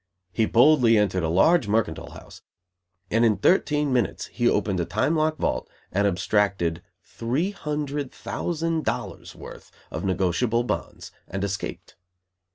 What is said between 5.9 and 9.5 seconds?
and abstracted three hundred thousand dollars